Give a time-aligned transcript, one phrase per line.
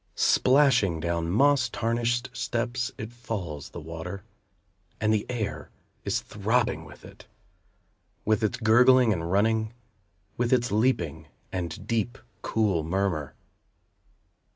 [0.15, 4.23] Splashing down moss tarnished steps It falls, the water;
[4.99, 5.69] And the air
[6.03, 7.27] is throbbing with it.
[8.25, 9.73] With its gurgling and running.
[10.37, 13.35] With its leaping, and deep, cool murmur.